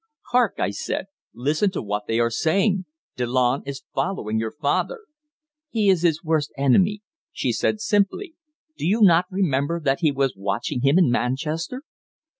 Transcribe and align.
"Hark!" 0.31 0.55
I 0.57 0.71
said. 0.71 1.05
"Listen 1.31 1.69
to 1.73 1.81
what 1.83 2.07
they 2.07 2.19
are 2.19 2.31
saying! 2.31 2.85
Delanne 3.15 3.61
is 3.67 3.83
following 3.93 4.39
your 4.39 4.49
father!" 4.51 5.01
"He 5.69 5.89
is 5.89 6.01
his 6.01 6.23
worst 6.23 6.51
enemy," 6.57 7.03
she 7.31 7.51
said 7.51 7.79
simply. 7.79 8.33
"Do 8.79 8.87
you 8.87 9.01
not 9.03 9.25
remember 9.29 9.79
that 9.79 9.99
he 9.99 10.11
was 10.11 10.33
watching 10.35 10.81
him 10.81 10.97
in 10.97 11.11
Manchester?" 11.11 11.83